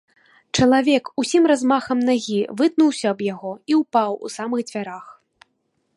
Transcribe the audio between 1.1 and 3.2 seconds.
усім размахам нагі вытнуўся аб